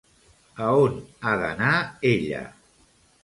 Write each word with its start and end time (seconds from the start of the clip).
A 0.67 0.69
on 0.85 0.95
ha 1.27 1.33
d'anar 1.43 1.75
ella? 2.13 2.43